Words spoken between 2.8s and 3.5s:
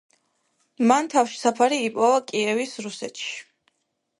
რუსეთში.